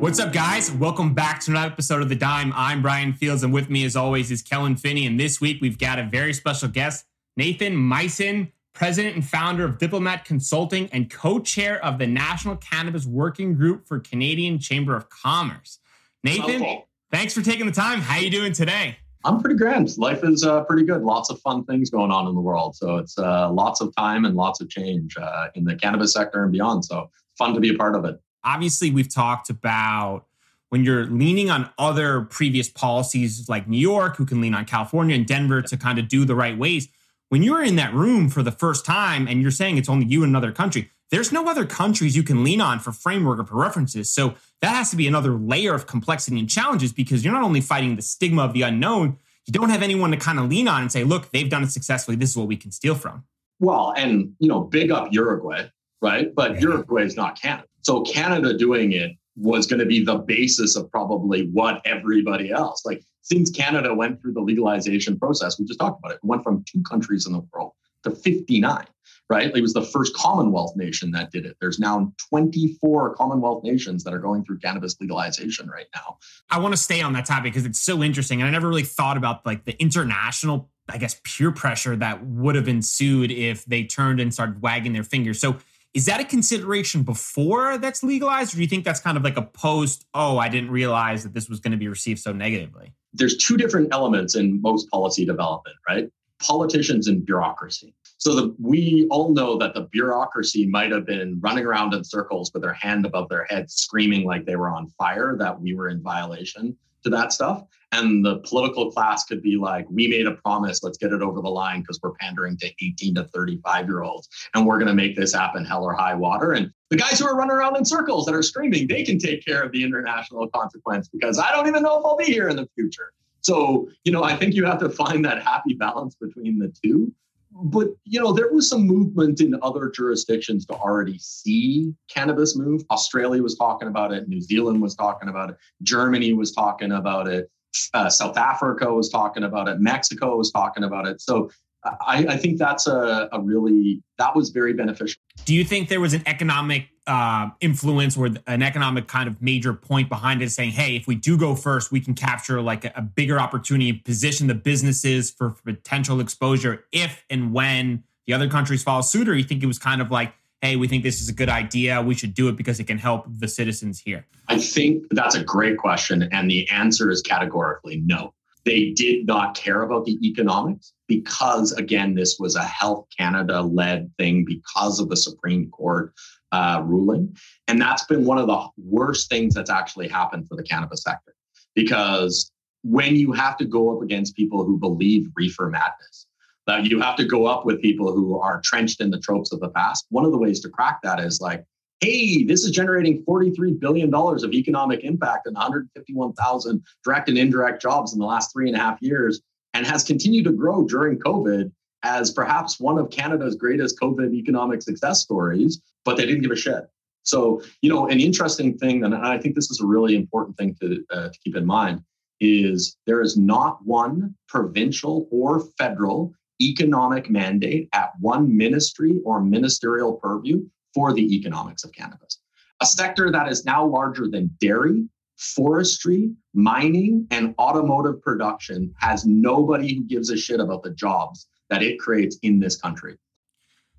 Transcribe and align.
What's 0.00 0.18
up, 0.18 0.32
guys? 0.32 0.72
Welcome 0.72 1.12
back 1.12 1.40
to 1.40 1.50
another 1.50 1.70
episode 1.70 2.00
of 2.00 2.08
The 2.08 2.16
Dime. 2.16 2.54
I'm 2.56 2.80
Brian 2.80 3.12
Fields, 3.12 3.42
and 3.42 3.52
with 3.52 3.68
me, 3.68 3.84
as 3.84 3.96
always, 3.96 4.30
is 4.30 4.40
Kellen 4.40 4.74
Finney. 4.74 5.04
And 5.04 5.20
this 5.20 5.42
week, 5.42 5.58
we've 5.60 5.76
got 5.76 5.98
a 5.98 6.04
very 6.04 6.32
special 6.32 6.68
guest, 6.68 7.04
Nathan 7.36 7.76
Mison, 7.76 8.50
president 8.72 9.16
and 9.16 9.22
founder 9.22 9.62
of 9.66 9.76
Diplomat 9.76 10.24
Consulting 10.24 10.88
and 10.90 11.10
co 11.10 11.38
chair 11.38 11.84
of 11.84 11.98
the 11.98 12.06
National 12.06 12.56
Cannabis 12.56 13.04
Working 13.04 13.52
Group 13.52 13.86
for 13.86 14.00
Canadian 14.00 14.58
Chamber 14.58 14.96
of 14.96 15.10
Commerce. 15.10 15.80
Nathan, 16.24 16.62
okay. 16.62 16.84
thanks 17.12 17.34
for 17.34 17.42
taking 17.42 17.66
the 17.66 17.72
time. 17.72 18.00
How 18.00 18.16
are 18.16 18.22
you 18.22 18.30
doing 18.30 18.54
today? 18.54 18.96
I'm 19.26 19.38
pretty 19.38 19.56
grand. 19.56 19.98
Life 19.98 20.24
is 20.24 20.46
uh, 20.46 20.64
pretty 20.64 20.86
good. 20.86 21.02
Lots 21.02 21.28
of 21.28 21.38
fun 21.40 21.66
things 21.66 21.90
going 21.90 22.10
on 22.10 22.26
in 22.26 22.34
the 22.34 22.40
world. 22.40 22.74
So 22.74 22.96
it's 22.96 23.18
uh, 23.18 23.52
lots 23.52 23.82
of 23.82 23.94
time 23.96 24.24
and 24.24 24.34
lots 24.34 24.62
of 24.62 24.70
change 24.70 25.18
uh, 25.18 25.48
in 25.54 25.64
the 25.64 25.76
cannabis 25.76 26.14
sector 26.14 26.42
and 26.42 26.50
beyond. 26.50 26.86
So 26.86 27.10
fun 27.36 27.52
to 27.52 27.60
be 27.60 27.74
a 27.74 27.76
part 27.76 27.94
of 27.94 28.06
it 28.06 28.18
obviously 28.44 28.90
we've 28.90 29.12
talked 29.12 29.50
about 29.50 30.26
when 30.70 30.84
you're 30.84 31.06
leaning 31.06 31.50
on 31.50 31.70
other 31.78 32.22
previous 32.22 32.68
policies 32.68 33.48
like 33.48 33.68
New 33.68 33.78
York, 33.78 34.16
who 34.16 34.24
can 34.24 34.40
lean 34.40 34.54
on 34.54 34.64
California 34.64 35.16
and 35.16 35.26
Denver 35.26 35.60
to 35.62 35.76
kind 35.76 35.98
of 35.98 36.08
do 36.08 36.24
the 36.24 36.34
right 36.34 36.56
ways. 36.56 36.88
When 37.28 37.42
you're 37.42 37.62
in 37.62 37.76
that 37.76 37.92
room 37.92 38.28
for 38.28 38.42
the 38.42 38.52
first 38.52 38.84
time 38.84 39.26
and 39.28 39.42
you're 39.42 39.50
saying 39.50 39.76
it's 39.76 39.88
only 39.88 40.06
you 40.06 40.22
and 40.22 40.30
another 40.30 40.52
country, 40.52 40.90
there's 41.10 41.32
no 41.32 41.48
other 41.48 41.66
countries 41.66 42.16
you 42.16 42.22
can 42.22 42.44
lean 42.44 42.60
on 42.60 42.78
for 42.78 42.92
framework 42.92 43.40
or 43.40 43.44
for 43.44 43.56
references. 43.56 44.12
So 44.12 44.34
that 44.62 44.74
has 44.74 44.90
to 44.90 44.96
be 44.96 45.08
another 45.08 45.32
layer 45.32 45.74
of 45.74 45.86
complexity 45.86 46.38
and 46.38 46.48
challenges 46.48 46.92
because 46.92 47.24
you're 47.24 47.34
not 47.34 47.42
only 47.42 47.60
fighting 47.60 47.96
the 47.96 48.02
stigma 48.02 48.44
of 48.44 48.52
the 48.52 48.62
unknown, 48.62 49.18
you 49.46 49.52
don't 49.52 49.70
have 49.70 49.82
anyone 49.82 50.12
to 50.12 50.16
kind 50.16 50.38
of 50.38 50.48
lean 50.48 50.68
on 50.68 50.82
and 50.82 50.92
say, 50.92 51.02
look, 51.02 51.30
they've 51.32 51.50
done 51.50 51.64
it 51.64 51.70
successfully. 51.72 52.16
This 52.16 52.30
is 52.30 52.36
what 52.36 52.46
we 52.46 52.56
can 52.56 52.70
steal 52.70 52.94
from. 52.94 53.24
Well, 53.58 53.92
and 53.96 54.34
you 54.38 54.48
know, 54.48 54.60
big 54.60 54.90
up 54.92 55.12
Uruguay, 55.12 55.66
right? 56.00 56.32
But 56.34 56.54
yeah. 56.54 56.60
Uruguay 56.60 57.02
is 57.02 57.16
not 57.16 57.40
Canada. 57.40 57.66
So 57.82 58.02
Canada 58.02 58.56
doing 58.56 58.92
it 58.92 59.12
was 59.36 59.66
going 59.66 59.80
to 59.80 59.86
be 59.86 60.04
the 60.04 60.18
basis 60.18 60.76
of 60.76 60.90
probably 60.90 61.46
what 61.48 61.80
everybody 61.84 62.50
else. 62.50 62.84
Like 62.84 63.02
since 63.22 63.50
Canada 63.50 63.94
went 63.94 64.20
through 64.20 64.34
the 64.34 64.40
legalization 64.40 65.18
process, 65.18 65.58
we 65.58 65.64
just 65.64 65.80
talked 65.80 65.98
about 65.98 66.12
it, 66.12 66.20
it 66.22 66.26
went 66.26 66.42
from 66.42 66.64
two 66.70 66.82
countries 66.82 67.26
in 67.26 67.32
the 67.32 67.42
world 67.52 67.72
to 68.04 68.10
59, 68.10 68.84
right? 69.28 69.54
It 69.54 69.60
was 69.60 69.72
the 69.72 69.82
first 69.82 70.14
Commonwealth 70.14 70.74
nation 70.76 71.10
that 71.12 71.30
did 71.30 71.46
it. 71.46 71.56
There's 71.60 71.78
now 71.78 72.12
24 72.30 73.14
Commonwealth 73.16 73.62
nations 73.62 74.04
that 74.04 74.14
are 74.14 74.18
going 74.18 74.44
through 74.44 74.58
cannabis 74.58 74.96
legalization 75.00 75.68
right 75.68 75.86
now. 75.94 76.18
I 76.50 76.58
want 76.58 76.72
to 76.72 76.80
stay 76.80 77.02
on 77.02 77.12
that 77.14 77.26
topic 77.26 77.52
because 77.52 77.66
it's 77.66 77.78
so 77.78 78.02
interesting. 78.02 78.40
And 78.40 78.48
I 78.48 78.50
never 78.50 78.68
really 78.68 78.82
thought 78.82 79.16
about 79.16 79.44
like 79.44 79.64
the 79.64 79.80
international, 79.80 80.70
I 80.88 80.98
guess, 80.98 81.20
peer 81.24 81.52
pressure 81.52 81.94
that 81.96 82.24
would 82.24 82.54
have 82.54 82.68
ensued 82.68 83.30
if 83.30 83.64
they 83.66 83.84
turned 83.84 84.20
and 84.20 84.32
started 84.32 84.62
wagging 84.62 84.92
their 84.92 85.04
fingers. 85.04 85.40
So 85.40 85.56
is 85.92 86.06
that 86.06 86.20
a 86.20 86.24
consideration 86.24 87.02
before 87.02 87.78
that's 87.78 88.02
legalized, 88.02 88.54
or 88.54 88.56
do 88.56 88.62
you 88.62 88.68
think 88.68 88.84
that's 88.84 89.00
kind 89.00 89.16
of 89.16 89.24
like 89.24 89.36
a 89.36 89.42
post, 89.42 90.06
oh, 90.14 90.38
I 90.38 90.48
didn't 90.48 90.70
realize 90.70 91.24
that 91.24 91.34
this 91.34 91.48
was 91.48 91.60
going 91.60 91.72
to 91.72 91.78
be 91.78 91.88
received 91.88 92.20
so 92.20 92.32
negatively? 92.32 92.94
There's 93.12 93.36
two 93.36 93.56
different 93.56 93.88
elements 93.92 94.36
in 94.36 94.62
most 94.62 94.88
policy 94.90 95.24
development, 95.24 95.76
right? 95.88 96.08
Politicians 96.38 97.08
and 97.08 97.26
bureaucracy. 97.26 97.92
So 98.18 98.34
the, 98.34 98.54
we 98.60 99.08
all 99.10 99.32
know 99.32 99.58
that 99.58 99.74
the 99.74 99.82
bureaucracy 99.82 100.66
might 100.66 100.92
have 100.92 101.06
been 101.06 101.40
running 101.40 101.64
around 101.64 101.94
in 101.94 102.04
circles 102.04 102.50
with 102.52 102.62
their 102.62 102.74
hand 102.74 103.04
above 103.04 103.28
their 103.28 103.46
head, 103.48 103.70
screaming 103.70 104.24
like 104.24 104.44
they 104.44 104.56
were 104.56 104.68
on 104.68 104.88
fire, 104.90 105.36
that 105.38 105.60
we 105.60 105.74
were 105.74 105.88
in 105.88 106.02
violation 106.02 106.76
to 107.04 107.10
that 107.10 107.32
stuff. 107.32 107.64
And 107.92 108.24
the 108.24 108.38
political 108.38 108.90
class 108.90 109.24
could 109.24 109.42
be 109.42 109.56
like, 109.56 109.86
we 109.90 110.06
made 110.06 110.26
a 110.26 110.32
promise, 110.32 110.82
let's 110.82 110.96
get 110.96 111.12
it 111.12 111.22
over 111.22 111.40
the 111.40 111.48
line 111.48 111.80
because 111.80 111.98
we're 112.02 112.12
pandering 112.12 112.56
to 112.58 112.70
18 112.82 113.16
to 113.16 113.24
35 113.24 113.86
year 113.86 114.02
olds 114.02 114.28
and 114.54 114.64
we're 114.64 114.76
going 114.76 114.88
to 114.88 114.94
make 114.94 115.16
this 115.16 115.34
happen 115.34 115.64
hell 115.64 115.84
or 115.84 115.92
high 115.92 116.14
water. 116.14 116.52
And 116.52 116.72
the 116.90 116.96
guys 116.96 117.18
who 117.18 117.26
are 117.26 117.36
running 117.36 117.56
around 117.56 117.76
in 117.76 117.84
circles 117.84 118.26
that 118.26 118.34
are 118.34 118.42
screaming, 118.42 118.86
they 118.86 119.02
can 119.02 119.18
take 119.18 119.44
care 119.44 119.62
of 119.62 119.72
the 119.72 119.82
international 119.82 120.46
consequence 120.48 121.08
because 121.08 121.38
I 121.38 121.50
don't 121.50 121.66
even 121.66 121.82
know 121.82 121.98
if 121.98 122.04
I'll 122.04 122.16
be 122.16 122.24
here 122.24 122.48
in 122.48 122.56
the 122.56 122.68
future. 122.76 123.12
So, 123.40 123.88
you 124.04 124.12
know, 124.12 124.22
I 124.22 124.36
think 124.36 124.54
you 124.54 124.64
have 124.66 124.78
to 124.80 124.90
find 124.90 125.24
that 125.24 125.42
happy 125.42 125.74
balance 125.74 126.14
between 126.14 126.58
the 126.58 126.72
two 126.84 127.12
but 127.52 127.88
you 128.04 128.20
know 128.20 128.32
there 128.32 128.52
was 128.52 128.68
some 128.68 128.86
movement 128.86 129.40
in 129.40 129.58
other 129.62 129.90
jurisdictions 129.90 130.64
to 130.66 130.74
already 130.74 131.18
see 131.18 131.92
cannabis 132.08 132.56
move. 132.56 132.82
Australia 132.90 133.42
was 133.42 133.56
talking 133.56 133.88
about 133.88 134.12
it. 134.12 134.28
New 134.28 134.40
zealand 134.40 134.80
was 134.80 134.94
talking 134.94 135.28
about 135.28 135.50
it. 135.50 135.56
Germany 135.82 136.32
was 136.32 136.52
talking 136.52 136.92
about 136.92 137.26
it. 137.26 137.50
Uh, 137.94 138.08
south 138.08 138.36
africa 138.36 138.92
was 138.92 139.08
talking 139.08 139.44
about 139.44 139.68
it. 139.68 139.80
Mexico 139.80 140.36
was 140.36 140.50
talking 140.50 140.84
about 140.84 141.06
it. 141.06 141.20
So 141.20 141.50
I, 141.84 142.26
I, 142.28 142.36
think 142.36 142.58
that's 142.58 142.86
a, 142.86 143.28
a, 143.32 143.40
really 143.40 144.02
that 144.18 144.34
was 144.36 144.50
very 144.50 144.74
beneficial. 144.74 145.19
Do 145.44 145.54
you 145.54 145.64
think 145.64 145.88
there 145.88 146.00
was 146.00 146.14
an 146.14 146.22
economic 146.26 146.88
uh, 147.06 147.50
influence 147.60 148.16
or 148.16 148.26
an 148.46 148.62
economic 148.62 149.08
kind 149.08 149.28
of 149.28 149.42
major 149.42 149.74
point 149.74 150.08
behind 150.08 150.42
it, 150.42 150.50
saying, 150.50 150.70
"Hey, 150.70 150.96
if 150.96 151.06
we 151.06 151.16
do 151.16 151.36
go 151.36 151.54
first, 151.54 151.90
we 151.90 152.00
can 152.00 152.14
capture 152.14 152.60
like 152.60 152.84
a, 152.84 153.02
bigger 153.02 153.40
opportunity, 153.40 153.92
position 153.92 154.46
the 154.46 154.54
businesses 154.54 155.30
for 155.30 155.50
potential 155.64 156.20
exposure 156.20 156.84
if 156.92 157.24
and 157.28 157.52
when 157.52 158.04
the 158.26 158.32
other 158.32 158.48
countries 158.48 158.82
follow 158.82 159.02
suit?" 159.02 159.28
Or 159.28 159.34
you 159.34 159.44
think 159.44 159.62
it 159.62 159.66
was 159.66 159.78
kind 159.78 160.00
of 160.00 160.10
like, 160.10 160.32
"Hey, 160.60 160.76
we 160.76 160.86
think 160.86 161.02
this 161.02 161.20
is 161.20 161.28
a 161.28 161.32
good 161.32 161.48
idea. 161.48 162.00
We 162.00 162.14
should 162.14 162.34
do 162.34 162.48
it 162.48 162.56
because 162.56 162.78
it 162.78 162.84
can 162.84 162.98
help 162.98 163.26
the 163.28 163.48
citizens 163.48 163.98
here." 163.98 164.26
I 164.48 164.58
think 164.58 165.04
that's 165.10 165.34
a 165.34 165.42
great 165.42 165.78
question, 165.78 166.28
and 166.30 166.50
the 166.50 166.68
answer 166.70 167.10
is 167.10 167.22
categorically 167.22 168.02
no. 168.04 168.34
They 168.64 168.90
did 168.90 169.26
not 169.26 169.54
care 169.54 169.82
about 169.82 170.04
the 170.04 170.18
economics 170.26 170.92
because, 171.08 171.72
again, 171.72 172.14
this 172.14 172.36
was 172.38 172.56
a 172.56 172.62
Health 172.62 173.06
Canada 173.16 173.62
led 173.62 174.10
thing 174.18 174.44
because 174.44 175.00
of 175.00 175.08
the 175.08 175.16
Supreme 175.16 175.70
Court 175.70 176.12
uh, 176.52 176.82
ruling. 176.84 177.36
And 177.68 177.80
that's 177.80 178.04
been 178.04 178.24
one 178.24 178.38
of 178.38 178.46
the 178.46 178.68
worst 178.76 179.28
things 179.28 179.54
that's 179.54 179.70
actually 179.70 180.08
happened 180.08 180.48
for 180.48 180.56
the 180.56 180.62
cannabis 180.62 181.02
sector 181.02 181.34
because 181.74 182.50
when 182.82 183.16
you 183.16 183.32
have 183.32 183.56
to 183.58 183.64
go 183.64 183.96
up 183.96 184.02
against 184.02 184.36
people 184.36 184.64
who 184.64 184.78
believe 184.78 185.26
reefer 185.36 185.68
madness, 185.68 186.26
that 186.66 186.86
you 186.86 187.00
have 187.00 187.16
to 187.16 187.24
go 187.24 187.46
up 187.46 187.64
with 187.64 187.82
people 187.82 188.12
who 188.12 188.38
are 188.38 188.60
trenched 188.64 189.00
in 189.00 189.10
the 189.10 189.18
tropes 189.20 189.52
of 189.52 189.60
the 189.60 189.70
past. 189.70 190.06
One 190.10 190.24
of 190.24 190.32
the 190.32 190.38
ways 190.38 190.60
to 190.60 190.68
crack 190.68 191.00
that 191.02 191.20
is 191.20 191.40
like, 191.40 191.64
hey, 192.00 192.44
this 192.44 192.64
is 192.64 192.70
generating 192.70 193.22
$43 193.24 193.78
billion 193.78 194.12
of 194.12 194.52
economic 194.52 195.04
impact 195.04 195.46
and 195.46 195.54
151,000 195.54 196.82
direct 197.04 197.28
and 197.28 197.38
indirect 197.38 197.82
jobs 197.82 198.12
in 198.12 198.18
the 198.18 198.24
last 198.24 198.52
three 198.52 198.68
and 198.68 198.76
a 198.76 198.80
half 198.80 198.98
years 199.00 199.40
and 199.74 199.86
has 199.86 200.02
continued 200.02 200.44
to 200.44 200.52
grow 200.52 200.84
during 200.84 201.18
COVID 201.18 201.70
as 202.02 202.30
perhaps 202.30 202.80
one 202.80 202.98
of 202.98 203.10
Canada's 203.10 203.54
greatest 203.54 204.00
COVID 204.00 204.32
economic 204.32 204.80
success 204.82 205.20
stories, 205.20 205.80
but 206.04 206.16
they 206.16 206.24
didn't 206.24 206.42
give 206.42 206.50
a 206.50 206.56
shit. 206.56 206.88
So, 207.22 207.62
you 207.82 207.90
know, 207.90 208.08
an 208.08 208.18
interesting 208.18 208.78
thing, 208.78 209.04
and 209.04 209.14
I 209.14 209.38
think 209.38 209.54
this 209.54 209.70
is 209.70 209.80
a 209.82 209.86
really 209.86 210.16
important 210.16 210.56
thing 210.56 210.74
to, 210.80 211.04
uh, 211.10 211.28
to 211.28 211.38
keep 211.44 211.54
in 211.54 211.66
mind, 211.66 212.02
is 212.40 212.96
there 213.06 213.20
is 213.20 213.36
not 213.36 213.84
one 213.84 214.34
provincial 214.48 215.28
or 215.30 215.60
federal 215.76 216.32
economic 216.62 217.28
mandate 217.28 217.90
at 217.92 218.12
one 218.18 218.56
ministry 218.56 219.20
or 219.24 219.42
ministerial 219.42 220.14
purview 220.14 220.64
for 220.94 221.12
the 221.12 221.34
economics 221.34 221.84
of 221.84 221.92
cannabis. 221.92 222.38
A 222.80 222.86
sector 222.86 223.30
that 223.30 223.48
is 223.48 223.64
now 223.64 223.86
larger 223.86 224.28
than 224.28 224.50
dairy, 224.60 225.04
forestry, 225.36 226.32
mining, 226.54 227.26
and 227.30 227.54
automotive 227.58 228.22
production 228.22 228.94
has 228.98 229.24
nobody 229.26 229.94
who 229.94 230.04
gives 230.04 230.30
a 230.30 230.36
shit 230.36 230.60
about 230.60 230.82
the 230.82 230.90
jobs 230.90 231.46
that 231.68 231.82
it 231.82 231.98
creates 231.98 232.38
in 232.42 232.58
this 232.58 232.76
country. 232.76 233.16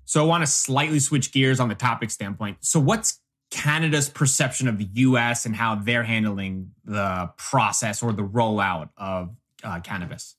So 0.04 0.22
I 0.22 0.26
want 0.26 0.42
to 0.42 0.46
slightly 0.46 0.98
switch 0.98 1.32
gears 1.32 1.60
on 1.60 1.68
the 1.68 1.74
topic 1.74 2.10
standpoint. 2.10 2.58
So 2.60 2.80
what's 2.80 3.20
Canada's 3.50 4.08
perception 4.08 4.66
of 4.66 4.78
the 4.78 4.88
US 4.94 5.46
and 5.46 5.54
how 5.54 5.76
they're 5.76 6.02
handling 6.02 6.70
the 6.84 7.30
process 7.36 8.02
or 8.02 8.12
the 8.12 8.24
rollout 8.24 8.88
of 8.96 9.34
uh, 9.62 9.80
cannabis? 9.80 10.36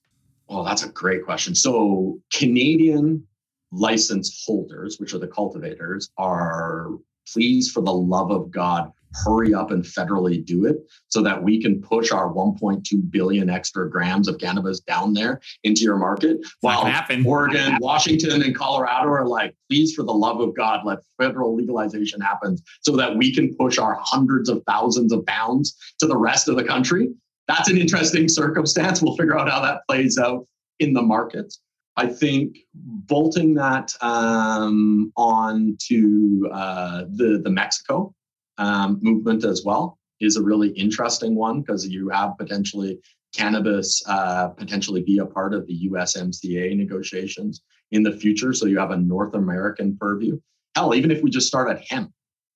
Well, 0.47 0.63
that's 0.63 0.83
a 0.83 0.89
great 0.89 1.23
question. 1.23 1.55
So 1.55 2.19
Canadian 2.31 3.25
license 3.73 4.43
holders, 4.45 4.99
which 4.99 5.13
are 5.13 5.19
the 5.19 5.27
cultivators, 5.27 6.09
are 6.17 6.89
please, 7.31 7.71
for 7.71 7.81
the 7.81 7.93
love 7.93 8.31
of 8.31 8.51
God, 8.51 8.91
hurry 9.13 9.53
up 9.53 9.71
and 9.71 9.83
federally 9.83 10.43
do 10.43 10.65
it 10.65 10.77
so 11.07 11.21
that 11.21 11.41
we 11.41 11.61
can 11.61 11.81
push 11.81 12.11
our 12.11 12.33
1.2 12.33 13.11
billion 13.11 13.49
extra 13.49 13.89
grams 13.89 14.27
of 14.27 14.39
cannabis 14.39 14.79
down 14.79 15.13
there 15.13 15.39
into 15.63 15.81
your 15.81 15.97
market. 15.97 16.37
While 16.61 16.81
Oregon, 17.25 17.77
Washington, 17.79 18.41
and 18.41 18.55
Colorado 18.55 19.09
are 19.09 19.27
like, 19.27 19.55
please, 19.69 19.93
for 19.93 20.03
the 20.03 20.13
love 20.13 20.39
of 20.39 20.55
God, 20.55 20.81
let 20.83 20.99
federal 21.21 21.55
legalization 21.55 22.21
happen 22.21 22.57
so 22.81 22.95
that 22.97 23.15
we 23.15 23.33
can 23.33 23.55
push 23.55 23.77
our 23.77 23.99
hundreds 24.01 24.49
of 24.49 24.63
thousands 24.67 25.13
of 25.13 25.25
pounds 25.27 25.77
to 25.99 26.07
the 26.07 26.17
rest 26.17 26.49
of 26.49 26.55
the 26.55 26.63
country. 26.63 27.09
That's 27.47 27.69
an 27.69 27.77
interesting 27.77 28.27
circumstance. 28.27 29.01
We'll 29.01 29.15
figure 29.15 29.37
out 29.37 29.49
how 29.49 29.61
that 29.61 29.81
plays 29.87 30.17
out 30.17 30.47
in 30.79 30.93
the 30.93 31.01
markets. 31.01 31.59
I 31.95 32.07
think 32.07 32.57
bolting 32.73 33.53
that 33.55 33.93
um, 34.01 35.11
on 35.15 35.77
to 35.87 36.49
uh, 36.51 37.03
the 37.11 37.41
the 37.43 37.51
Mexico 37.51 38.13
um, 38.57 38.99
movement 39.01 39.43
as 39.45 39.63
well 39.63 39.99
is 40.19 40.35
a 40.35 40.41
really 40.41 40.69
interesting 40.69 41.35
one 41.35 41.61
because 41.61 41.87
you 41.87 42.09
have 42.09 42.37
potentially 42.37 42.99
cannabis 43.35 44.01
uh, 44.07 44.49
potentially 44.49 45.01
be 45.03 45.19
a 45.19 45.25
part 45.25 45.53
of 45.53 45.67
the 45.67 45.89
USMCA 45.89 46.75
negotiations 46.77 47.61
in 47.91 48.03
the 48.03 48.11
future. 48.11 48.53
So 48.53 48.65
you 48.65 48.79
have 48.79 48.91
a 48.91 48.97
North 48.97 49.35
American 49.35 49.97
purview. 49.97 50.39
Hell, 50.75 50.95
even 50.95 51.11
if 51.11 51.21
we 51.21 51.29
just 51.29 51.47
start 51.47 51.69
at 51.69 51.83
hemp, 51.87 52.11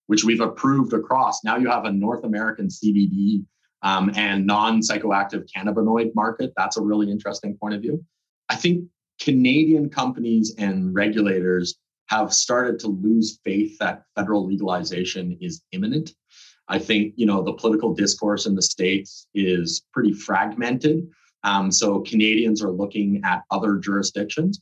which 0.08 0.24
we've 0.24 0.42
approved 0.42 0.94
across, 0.94 1.44
now 1.44 1.58
you 1.58 1.70
have 1.70 1.86
a 1.86 1.92
North 1.92 2.24
American 2.24 2.68
CBD 2.68 3.44
um, 3.84 4.12
and 4.16 4.46
non 4.46 4.82
psychoactive 4.82 5.48
cannabinoid 5.56 6.16
market. 6.16 6.54
That's 6.58 6.78
a 6.78 6.82
really 6.82 7.12
interesting 7.12 7.56
point 7.58 7.76
of 7.76 7.82
view. 7.82 8.04
I 8.50 8.56
think 8.56 8.86
Canadian 9.20 9.90
companies 9.90 10.54
and 10.58 10.94
regulators 10.94 11.76
have 12.08 12.34
started 12.34 12.80
to 12.80 12.88
lose 12.88 13.40
faith 13.44 13.78
that 13.80 14.04
federal 14.16 14.46
legalization 14.46 15.38
is 15.42 15.62
imminent. 15.72 16.14
I 16.68 16.80
think 16.80 17.14
you 17.16 17.26
know 17.26 17.42
the 17.42 17.54
political 17.54 17.94
discourse 17.94 18.46
in 18.46 18.56
the 18.56 18.62
states 18.62 19.28
is 19.34 19.84
pretty 19.94 20.14
fragmented. 20.14 21.08
Um, 21.44 21.72
so 21.72 22.02
Canadians 22.02 22.62
are 22.64 22.72
looking 22.72 23.22
at 23.24 23.44
other 23.52 23.78
jurisdictions, 23.78 24.62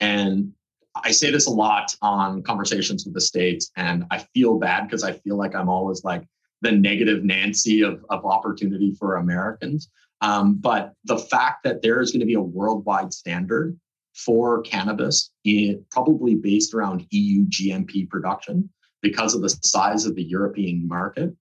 and 0.00 0.52
I 0.94 1.12
say 1.12 1.30
this 1.30 1.46
a 1.46 1.50
lot 1.50 1.94
on 2.02 2.42
conversations 2.42 3.04
with 3.04 3.14
the 3.14 3.20
states, 3.20 3.70
and 3.76 4.04
I 4.10 4.18
feel 4.34 4.58
bad 4.58 4.84
because 4.84 5.02
I 5.02 5.12
feel 5.12 5.36
like 5.36 5.54
I'm 5.54 5.68
always 5.68 6.04
like 6.04 6.26
the 6.62 6.72
negative 6.72 7.24
Nancy 7.24 7.82
of, 7.82 8.04
of 8.10 8.24
opportunity 8.24 8.94
for 8.98 9.16
Americans. 9.16 9.90
Um, 10.22 10.54
but 10.54 10.94
the 11.04 11.18
fact 11.18 11.64
that 11.64 11.82
there 11.82 12.00
is 12.00 12.10
going 12.10 12.20
to 12.20 12.26
be 12.26 12.34
a 12.34 12.40
worldwide 12.40 13.12
standard 13.12 13.78
for 14.16 14.62
cannabis, 14.62 15.30
in, 15.44 15.84
probably 15.90 16.34
based 16.34 16.74
around 16.74 17.06
EU 17.10 17.46
GMP 17.46 18.08
production, 18.08 18.68
because 19.02 19.34
of 19.34 19.42
the 19.42 19.48
size 19.48 20.06
of 20.06 20.14
the 20.14 20.22
European 20.22 20.86
market, 20.88 21.34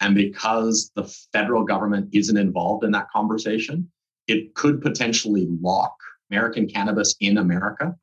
and 0.00 0.14
because 0.14 0.90
the 0.96 1.04
federal 1.32 1.62
government 1.62 2.08
isn't 2.12 2.36
involved 2.36 2.84
in 2.84 2.90
that 2.92 3.10
conversation, 3.10 3.88
it 4.26 4.54
could 4.54 4.80
potentially 4.80 5.46
lock 5.60 5.94
American 6.30 6.66
cannabis 6.66 7.14
in 7.20 7.38
America. 7.38 7.94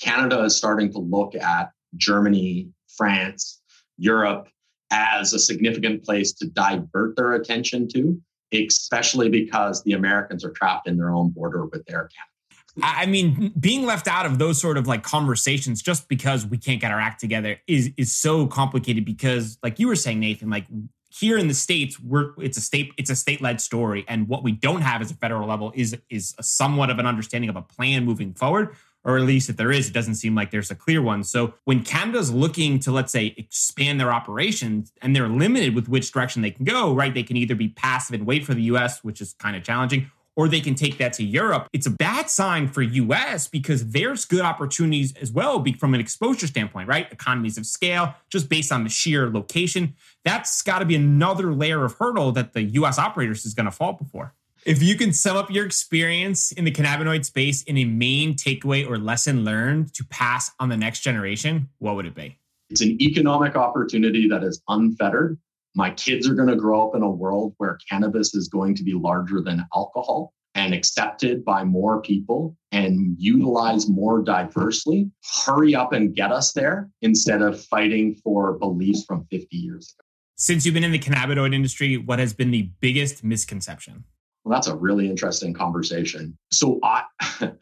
Canada 0.00 0.42
is 0.42 0.56
starting 0.56 0.92
to 0.92 0.98
look 0.98 1.34
at 1.34 1.70
Germany, 1.96 2.68
France, 2.96 3.62
Europe 3.96 4.48
as 4.90 5.32
a 5.32 5.38
significant 5.38 6.04
place 6.04 6.32
to 6.32 6.48
divert 6.48 7.16
their 7.16 7.34
attention 7.34 7.88
to, 7.88 8.20
especially 8.52 9.28
because 9.28 9.82
the 9.84 9.92
Americans 9.92 10.44
are 10.44 10.50
trapped 10.50 10.88
in 10.88 10.96
their 10.96 11.10
own 11.10 11.30
border 11.30 11.66
with 11.66 11.84
their 11.86 12.08
cannabis. 12.08 12.37
I 12.82 13.06
mean, 13.06 13.52
being 13.58 13.84
left 13.84 14.08
out 14.08 14.26
of 14.26 14.38
those 14.38 14.60
sort 14.60 14.76
of 14.76 14.86
like 14.86 15.02
conversations 15.02 15.82
just 15.82 16.08
because 16.08 16.46
we 16.46 16.58
can't 16.58 16.80
get 16.80 16.90
our 16.90 17.00
act 17.00 17.20
together 17.20 17.58
is 17.66 17.90
is 17.96 18.14
so 18.14 18.46
complicated 18.46 19.04
because, 19.04 19.58
like 19.62 19.78
you 19.78 19.88
were 19.88 19.96
saying, 19.96 20.20
Nathan, 20.20 20.50
like 20.50 20.66
here 21.10 21.38
in 21.38 21.48
the 21.48 21.54
states 21.54 21.98
we're 22.00 22.32
it's 22.38 22.58
a 22.58 22.60
state 22.60 22.92
it's 22.96 23.10
a 23.10 23.16
state-led 23.16 23.60
story 23.60 24.04
and 24.08 24.28
what 24.28 24.42
we 24.42 24.52
don't 24.52 24.82
have 24.82 25.00
as 25.00 25.10
a 25.10 25.14
federal 25.14 25.48
level 25.48 25.72
is 25.74 25.96
is 26.10 26.34
somewhat 26.40 26.90
of 26.90 26.98
an 26.98 27.06
understanding 27.06 27.48
of 27.48 27.56
a 27.56 27.62
plan 27.62 28.04
moving 28.04 28.34
forward 28.34 28.74
or 29.04 29.16
at 29.16 29.22
least 29.24 29.48
if 29.48 29.56
there 29.56 29.72
is 29.72 29.88
it 29.88 29.92
doesn't 29.92 30.16
seem 30.16 30.34
like 30.34 30.50
there's 30.50 30.70
a 30.70 30.74
clear 30.74 31.00
one. 31.00 31.24
So 31.24 31.54
when 31.64 31.82
canada's 31.82 32.30
looking 32.30 32.78
to 32.80 32.92
let's 32.92 33.10
say 33.10 33.34
expand 33.36 33.98
their 33.98 34.12
operations 34.12 34.92
and 35.00 35.16
they're 35.16 35.28
limited 35.28 35.74
with 35.74 35.88
which 35.88 36.12
direction 36.12 36.42
they 36.42 36.50
can 36.50 36.64
go 36.64 36.94
right 36.94 37.14
they 37.14 37.22
can 37.22 37.36
either 37.36 37.54
be 37.54 37.68
passive 37.68 38.14
and 38.14 38.26
wait 38.26 38.44
for 38.44 38.54
the 38.54 38.62
us 38.62 39.02
which 39.02 39.20
is 39.20 39.34
kind 39.34 39.56
of 39.56 39.62
challenging 39.62 40.10
or 40.38 40.46
they 40.46 40.60
can 40.60 40.76
take 40.76 40.98
that 40.98 41.12
to 41.12 41.24
Europe. 41.24 41.66
It's 41.72 41.86
a 41.86 41.90
bad 41.90 42.30
sign 42.30 42.68
for 42.68 42.80
US 42.80 43.48
because 43.48 43.90
there's 43.90 44.24
good 44.24 44.42
opportunities 44.42 45.12
as 45.20 45.32
well 45.32 45.64
from 45.80 45.94
an 45.94 46.00
exposure 46.00 46.46
standpoint, 46.46 46.88
right? 46.88 47.10
Economies 47.10 47.58
of 47.58 47.66
scale, 47.66 48.14
just 48.30 48.48
based 48.48 48.70
on 48.70 48.84
the 48.84 48.88
sheer 48.88 49.28
location. 49.28 49.94
That's 50.24 50.62
got 50.62 50.78
to 50.78 50.84
be 50.84 50.94
another 50.94 51.52
layer 51.52 51.84
of 51.84 51.96
hurdle 51.98 52.30
that 52.32 52.52
the 52.52 52.62
US 52.62 53.00
operators 53.00 53.44
is 53.44 53.52
going 53.52 53.66
to 53.66 53.72
fall 53.72 53.94
before. 53.94 54.32
If 54.64 54.80
you 54.80 54.96
can 54.96 55.12
sum 55.12 55.36
up 55.36 55.50
your 55.50 55.66
experience 55.66 56.52
in 56.52 56.64
the 56.64 56.70
cannabinoid 56.70 57.24
space 57.24 57.64
in 57.64 57.76
a 57.76 57.84
main 57.84 58.34
takeaway 58.34 58.88
or 58.88 58.96
lesson 58.96 59.44
learned 59.44 59.92
to 59.94 60.04
pass 60.04 60.52
on 60.60 60.68
the 60.68 60.76
next 60.76 61.00
generation, 61.00 61.68
what 61.78 61.96
would 61.96 62.06
it 62.06 62.14
be? 62.14 62.38
It's 62.70 62.80
an 62.80 63.02
economic 63.02 63.56
opportunity 63.56 64.28
that 64.28 64.44
is 64.44 64.62
unfettered 64.68 65.36
my 65.74 65.90
kids 65.90 66.28
are 66.28 66.34
going 66.34 66.48
to 66.48 66.56
grow 66.56 66.88
up 66.88 66.94
in 66.94 67.02
a 67.02 67.10
world 67.10 67.54
where 67.58 67.78
cannabis 67.88 68.34
is 68.34 68.48
going 68.48 68.74
to 68.76 68.82
be 68.82 68.94
larger 68.94 69.40
than 69.40 69.66
alcohol 69.74 70.32
and 70.54 70.74
accepted 70.74 71.44
by 71.44 71.62
more 71.62 72.02
people 72.02 72.56
and 72.72 73.14
utilized 73.18 73.88
more 73.90 74.22
diversely. 74.22 75.10
Hurry 75.44 75.74
up 75.74 75.92
and 75.92 76.14
get 76.14 76.32
us 76.32 76.52
there 76.52 76.90
instead 77.02 77.42
of 77.42 77.62
fighting 77.66 78.14
for 78.24 78.58
beliefs 78.58 79.04
from 79.04 79.26
50 79.30 79.56
years 79.56 79.94
ago. 79.96 80.04
Since 80.36 80.64
you've 80.64 80.74
been 80.74 80.84
in 80.84 80.92
the 80.92 80.98
cannabinoid 80.98 81.54
industry, 81.54 81.96
what 81.96 82.18
has 82.18 82.32
been 82.32 82.50
the 82.50 82.70
biggest 82.80 83.24
misconception? 83.24 84.04
Well, 84.44 84.56
that's 84.56 84.68
a 84.68 84.76
really 84.76 85.08
interesting 85.08 85.52
conversation. 85.52 86.36
So 86.52 86.80
I 86.82 87.04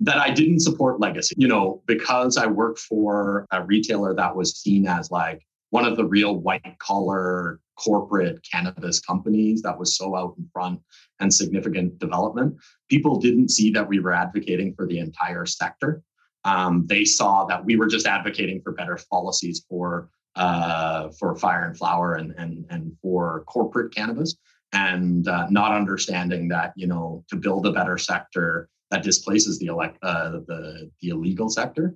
that 0.00 0.18
I 0.18 0.30
didn't 0.30 0.60
support 0.60 1.00
legacy, 1.00 1.34
you 1.38 1.48
know, 1.48 1.82
because 1.86 2.36
I 2.36 2.46
worked 2.46 2.80
for 2.80 3.46
a 3.52 3.62
retailer 3.62 4.14
that 4.14 4.34
was 4.36 4.60
seen 4.60 4.86
as 4.86 5.10
like 5.10 5.42
one 5.70 5.84
of 5.84 5.96
the 5.96 6.04
real 6.04 6.36
white 6.36 6.78
collar 6.78 7.60
corporate 7.76 8.38
cannabis 8.48 9.00
companies 9.00 9.62
that 9.62 9.78
was 9.78 9.96
so 9.96 10.14
out 10.14 10.34
in 10.38 10.48
front 10.52 10.80
and 11.20 11.32
significant 11.32 11.98
development. 11.98 12.54
People 12.88 13.20
didn't 13.20 13.50
see 13.50 13.70
that 13.72 13.88
we 13.88 13.98
were 13.98 14.12
advocating 14.12 14.74
for 14.74 14.86
the 14.86 14.98
entire 14.98 15.46
sector. 15.46 16.02
Um, 16.44 16.86
they 16.86 17.04
saw 17.04 17.44
that 17.46 17.64
we 17.64 17.76
were 17.76 17.86
just 17.86 18.06
advocating 18.06 18.60
for 18.62 18.72
better 18.72 18.98
policies 19.10 19.64
for 19.68 20.10
uh, 20.36 21.10
for 21.10 21.36
fire 21.36 21.64
and 21.64 21.76
flower 21.76 22.14
and 22.14 22.34
and 22.36 22.66
and 22.70 22.92
for 23.00 23.44
corporate 23.46 23.94
cannabis, 23.94 24.36
and 24.72 25.26
uh, 25.28 25.46
not 25.48 25.72
understanding 25.72 26.48
that 26.48 26.72
you 26.76 26.86
know 26.86 27.24
to 27.28 27.36
build 27.36 27.66
a 27.66 27.72
better 27.72 27.96
sector 27.96 28.68
that 28.90 29.02
displaces 29.02 29.58
the 29.58 29.66
elect 29.66 29.96
uh, 30.02 30.30
the 30.46 30.90
the 31.00 31.08
illegal 31.08 31.48
sector 31.48 31.94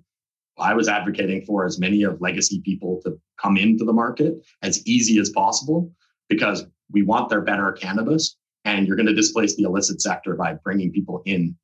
I 0.58 0.74
was 0.74 0.88
advocating 0.88 1.44
for 1.44 1.64
as 1.64 1.78
many 1.78 2.02
of 2.02 2.20
legacy 2.20 2.60
people 2.60 3.00
to 3.04 3.18
come 3.40 3.56
into 3.56 3.84
the 3.84 3.92
market 3.92 4.34
as 4.62 4.86
easy 4.86 5.18
as 5.18 5.30
possible 5.30 5.92
because 6.28 6.66
we 6.90 7.02
want 7.02 7.28
their 7.28 7.40
better 7.40 7.72
cannabis 7.72 8.36
and 8.64 8.86
you're 8.86 8.96
going 8.96 9.06
to 9.06 9.14
displace 9.14 9.56
the 9.56 9.62
illicit 9.62 10.00
sector 10.00 10.34
by 10.34 10.54
bringing 10.54 10.92
people 10.92 11.22
in 11.24 11.56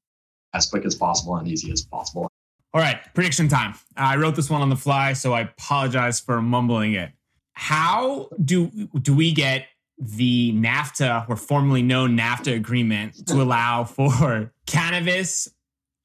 as 0.54 0.66
quick 0.66 0.84
as 0.84 0.94
possible 0.94 1.36
and 1.36 1.48
easy 1.48 1.70
as 1.72 1.82
possible. 1.82 2.28
All 2.72 2.80
right, 2.80 2.98
prediction 3.14 3.48
time. 3.48 3.74
I 3.96 4.16
wrote 4.16 4.36
this 4.36 4.50
one 4.50 4.62
on 4.62 4.68
the 4.68 4.76
fly, 4.76 5.12
so 5.12 5.32
I 5.32 5.42
apologize 5.42 6.20
for 6.20 6.40
mumbling 6.42 6.94
it. 6.94 7.12
How 7.52 8.28
do 8.44 8.68
do 9.00 9.14
we 9.14 9.32
get 9.32 9.66
the 9.98 10.52
NAFTA 10.52 11.28
or 11.28 11.36
formerly 11.36 11.82
known 11.82 12.16
NAFTA 12.18 12.56
agreement 12.56 13.28
to 13.28 13.40
allow 13.40 13.84
for 13.84 14.52
cannabis 14.66 15.48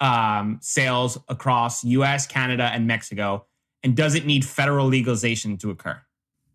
um, 0.02 0.60
sales 0.62 1.18
across 1.28 1.84
US, 1.84 2.28
Canada, 2.28 2.70
and 2.74 2.88
Mexico? 2.88 3.46
And 3.84 3.96
does 3.96 4.16
it 4.16 4.26
need 4.26 4.44
federal 4.46 4.88
legalization 4.88 5.58
to 5.58 5.72
occur? 5.72 6.02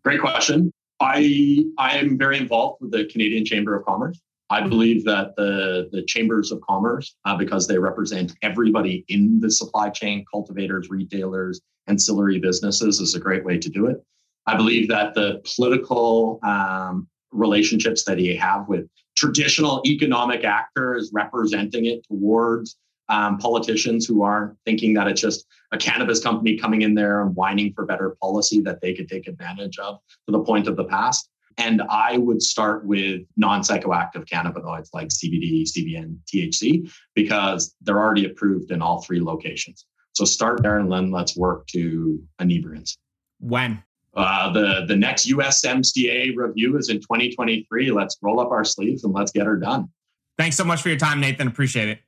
Great 0.03 0.21
question. 0.21 0.71
I 0.99 1.65
I 1.77 1.97
am 1.97 2.17
very 2.17 2.37
involved 2.37 2.81
with 2.81 2.91
the 2.91 3.05
Canadian 3.05 3.45
Chamber 3.45 3.75
of 3.75 3.85
Commerce. 3.85 4.21
I 4.49 4.61
believe 4.61 5.03
that 5.05 5.35
the, 5.35 5.89
the 5.91 6.03
chambers 6.03 6.51
of 6.51 6.61
commerce, 6.61 7.15
uh, 7.25 7.35
because 7.35 7.67
they 7.67 7.79
represent 7.79 8.35
everybody 8.43 9.03
in 9.07 9.39
the 9.39 9.49
supply 9.49 9.89
chain, 9.89 10.23
cultivators, 10.31 10.87
retailers, 10.89 11.61
ancillary 11.87 12.39
businesses, 12.39 12.99
is 12.99 13.15
a 13.15 13.19
great 13.19 13.43
way 13.43 13.57
to 13.57 13.69
do 13.69 13.87
it. 13.87 14.03
I 14.45 14.55
believe 14.55 14.87
that 14.89 15.15
the 15.15 15.41
political 15.55 16.39
um, 16.43 17.07
relationships 17.31 18.03
that 18.03 18.19
you 18.19 18.37
have 18.37 18.67
with 18.67 18.87
traditional 19.17 19.81
economic 19.85 20.43
actors 20.43 21.09
representing 21.11 21.85
it 21.85 22.05
towards 22.07 22.77
um, 23.09 23.37
politicians 23.37 24.05
who 24.05 24.23
aren't 24.23 24.57
thinking 24.65 24.93
that 24.93 25.07
it's 25.07 25.21
just 25.21 25.45
a 25.71 25.77
cannabis 25.77 26.21
company 26.21 26.57
coming 26.57 26.81
in 26.81 26.95
there 26.95 27.21
and 27.21 27.35
whining 27.35 27.73
for 27.73 27.85
better 27.85 28.15
policy 28.21 28.61
that 28.61 28.81
they 28.81 28.93
could 28.93 29.07
take 29.07 29.27
advantage 29.27 29.77
of 29.79 29.99
to 30.27 30.31
the 30.31 30.43
point 30.43 30.67
of 30.67 30.75
the 30.75 30.85
past. 30.85 31.29
And 31.57 31.81
I 31.89 32.17
would 32.17 32.41
start 32.41 32.85
with 32.85 33.21
non 33.37 33.61
psychoactive 33.61 34.25
cannabinoids 34.25 34.89
like 34.93 35.07
CBD, 35.07 35.63
CBN, 35.63 36.17
THC, 36.33 36.91
because 37.13 37.75
they're 37.81 37.99
already 37.99 38.25
approved 38.25 38.71
in 38.71 38.81
all 38.81 39.01
three 39.01 39.21
locations. 39.21 39.85
So 40.13 40.25
start 40.25 40.61
there 40.63 40.79
and 40.79 40.91
then 40.91 41.11
let's 41.11 41.37
work 41.37 41.67
to 41.67 42.21
inebriants. 42.41 42.97
When? 43.39 43.83
Uh, 44.13 44.51
the, 44.51 44.85
the 44.87 44.95
next 44.95 45.29
USMCA 45.29 46.35
review 46.35 46.77
is 46.77 46.89
in 46.89 46.97
2023. 46.97 47.91
Let's 47.91 48.17
roll 48.21 48.39
up 48.39 48.49
our 48.49 48.63
sleeves 48.63 49.03
and 49.03 49.13
let's 49.13 49.31
get 49.31 49.45
her 49.45 49.57
done. 49.57 49.89
Thanks 50.37 50.55
so 50.55 50.63
much 50.63 50.81
for 50.81 50.89
your 50.89 50.97
time, 50.97 51.19
Nathan. 51.19 51.47
Appreciate 51.47 51.89
it. 51.89 51.99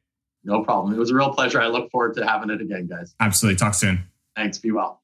No 0.43 0.63
problem. 0.63 0.93
It 0.93 0.97
was 0.97 1.11
a 1.11 1.15
real 1.15 1.33
pleasure. 1.33 1.61
I 1.61 1.67
look 1.67 1.91
forward 1.91 2.15
to 2.15 2.25
having 2.25 2.49
it 2.49 2.61
again, 2.61 2.87
guys. 2.87 3.13
Absolutely. 3.19 3.57
Talk 3.57 3.73
soon. 3.73 4.07
Thanks. 4.35 4.57
Be 4.57 4.71
well. 4.71 5.01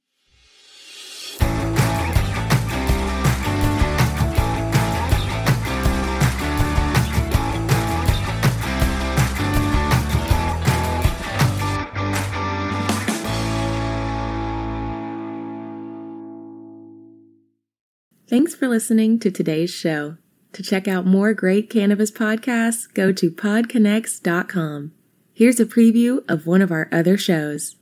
Thanks 18.33 18.55
for 18.55 18.67
listening 18.67 19.19
to 19.19 19.29
today's 19.29 19.69
show. 19.69 20.17
To 20.53 20.63
check 20.63 20.87
out 20.87 21.05
more 21.05 21.35
great 21.35 21.69
cannabis 21.69 22.09
podcasts, 22.09 22.91
go 22.91 23.11
to 23.11 23.29
podconnects.com. 23.29 24.91
Here's 25.35 25.59
a 25.59 25.65
preview 25.65 26.23
of 26.29 26.45
one 26.45 26.61
of 26.61 26.71
our 26.71 26.87
other 26.91 27.17
shows. 27.17 27.75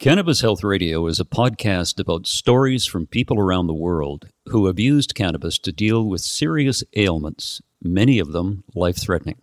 Cannabis 0.00 0.40
Health 0.40 0.64
Radio 0.64 1.06
is 1.06 1.20
a 1.20 1.24
podcast 1.24 2.00
about 2.00 2.26
stories 2.26 2.84
from 2.84 3.06
people 3.06 3.38
around 3.38 3.68
the 3.68 3.72
world 3.72 4.26
who 4.48 4.66
have 4.66 4.80
used 4.80 5.14
cannabis 5.14 5.56
to 5.60 5.70
deal 5.70 6.04
with 6.04 6.20
serious 6.20 6.82
ailments, 6.96 7.62
many 7.80 8.18
of 8.18 8.32
them 8.32 8.64
life 8.74 8.96
threatening. 8.96 9.38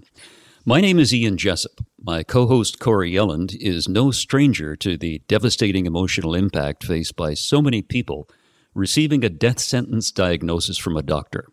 My 0.66 0.82
name 0.82 1.00
is 1.00 1.14
Ian 1.14 1.38
Jessop. 1.38 1.80
My 2.04 2.22
co 2.22 2.48
host 2.48 2.80
Corey 2.80 3.14
Yelland 3.14 3.56
is 3.56 3.88
no 3.88 4.12
stranger 4.12 4.76
to 4.76 4.98
the 4.98 5.22
devastating 5.30 5.86
emotional 5.86 6.36
impact 6.36 6.84
faced 6.84 7.16
by 7.16 7.34
so 7.34 7.62
many 7.62 7.82
people 7.82 8.28
receiving 8.74 9.24
a 9.24 9.30
death 9.30 9.60
sentence 9.60 10.12
diagnosis 10.12 10.78
from 10.78 10.98
a 10.98 11.02
doctor. 11.02 11.48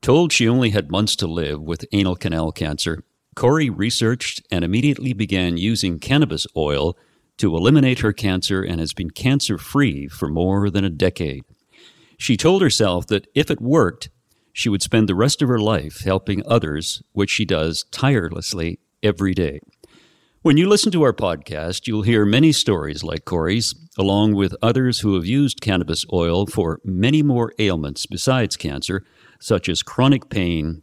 Told 0.00 0.32
she 0.32 0.48
only 0.48 0.70
had 0.70 0.90
months 0.90 1.14
to 1.16 1.26
live 1.26 1.60
with 1.60 1.84
anal 1.92 2.16
canal 2.16 2.52
cancer, 2.52 3.04
Corey 3.34 3.70
researched 3.70 4.42
and 4.50 4.64
immediately 4.64 5.12
began 5.12 5.56
using 5.56 5.98
cannabis 5.98 6.46
oil 6.56 6.96
to 7.38 7.56
eliminate 7.56 8.00
her 8.00 8.12
cancer 8.12 8.62
and 8.62 8.78
has 8.78 8.92
been 8.92 9.10
cancer 9.10 9.58
free 9.58 10.06
for 10.06 10.28
more 10.28 10.70
than 10.70 10.84
a 10.84 10.90
decade. 10.90 11.44
She 12.18 12.36
told 12.36 12.62
herself 12.62 13.06
that 13.06 13.26
if 13.34 13.50
it 13.50 13.60
worked, 13.60 14.10
she 14.52 14.68
would 14.68 14.82
spend 14.82 15.08
the 15.08 15.14
rest 15.14 15.40
of 15.40 15.48
her 15.48 15.58
life 15.58 16.02
helping 16.04 16.42
others, 16.46 17.02
which 17.12 17.30
she 17.30 17.44
does 17.44 17.84
tirelessly 17.90 18.78
every 19.02 19.32
day. 19.34 19.60
When 20.42 20.56
you 20.56 20.68
listen 20.68 20.92
to 20.92 21.02
our 21.04 21.12
podcast, 21.12 21.86
you'll 21.86 22.02
hear 22.02 22.26
many 22.26 22.52
stories 22.52 23.02
like 23.02 23.24
Corey's, 23.24 23.74
along 23.96 24.34
with 24.34 24.56
others 24.60 25.00
who 25.00 25.14
have 25.14 25.24
used 25.24 25.60
cannabis 25.60 26.04
oil 26.12 26.46
for 26.46 26.80
many 26.84 27.22
more 27.22 27.52
ailments 27.58 28.06
besides 28.06 28.56
cancer, 28.56 29.04
such 29.40 29.68
as 29.68 29.82
chronic 29.82 30.28
pain, 30.28 30.82